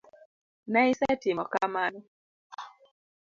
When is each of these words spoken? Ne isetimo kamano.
Ne 0.71 0.81
isetimo 0.91 1.43
kamano. 1.53 1.99